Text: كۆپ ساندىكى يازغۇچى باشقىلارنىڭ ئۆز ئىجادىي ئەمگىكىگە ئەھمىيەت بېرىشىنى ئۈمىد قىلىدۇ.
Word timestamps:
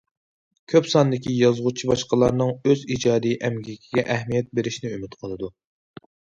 كۆپ 0.71 0.87
ساندىكى 0.93 1.33
يازغۇچى 1.39 1.89
باشقىلارنىڭ 1.91 2.55
ئۆز 2.71 2.83
ئىجادىي 2.97 3.37
ئەمگىكىگە 3.49 4.07
ئەھمىيەت 4.17 4.53
بېرىشىنى 4.57 4.95
ئۈمىد 4.99 5.17
قىلىدۇ. 5.23 5.55